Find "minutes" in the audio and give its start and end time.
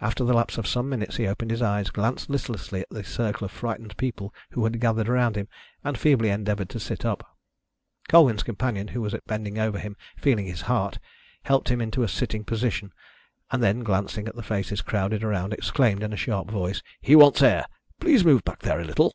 0.88-1.16